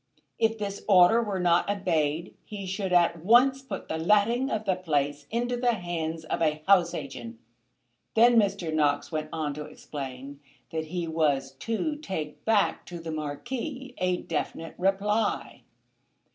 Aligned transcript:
If 0.39 0.57
this 0.57 0.83
order 0.87 1.21
were 1.21 1.39
not 1.39 1.69
obeyed 1.69 2.33
he 2.43 2.65
should 2.65 2.91
at 2.91 3.23
once 3.23 3.61
put 3.61 3.87
the 3.87 3.99
letting 3.99 4.49
of 4.49 4.65
the 4.65 4.75
place 4.75 5.27
into 5.29 5.55
the 5.55 5.73
hands 5.73 6.25
of 6.25 6.41
a 6.41 6.63
house 6.67 6.95
agent. 6.95 7.39
Then 8.15 8.35
Mr. 8.35 8.73
Knox 8.73 9.11
went 9.11 9.29
on 9.31 9.53
to 9.53 9.65
explain 9.65 10.39
that 10.71 10.85
he 10.85 11.07
was 11.07 11.51
to 11.51 11.97
take 11.97 12.43
back 12.45 12.83
to 12.87 12.97
the 12.99 13.11
Marquis 13.11 13.93
a 13.99 14.17
definite 14.23 14.73
reply. 14.79 15.61